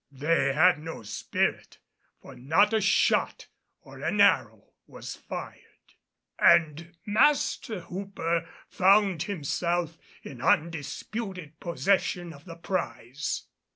[0.11, 1.77] They had no spirit,
[2.19, 3.45] for not a shot
[3.81, 5.93] or an arrow was fired,
[6.39, 13.43] and Master Hooper found himself in undisputed possession of the prize.